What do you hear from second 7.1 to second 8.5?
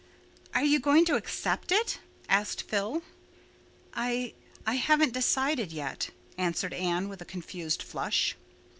a confused flush.